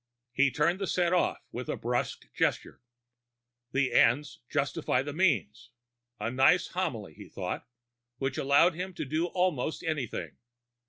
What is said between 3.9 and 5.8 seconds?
ends justify the means.